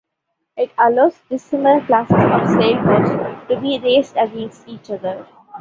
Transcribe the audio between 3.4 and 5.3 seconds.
to be raced against each other.